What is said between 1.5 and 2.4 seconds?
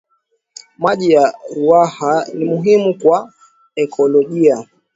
ruaha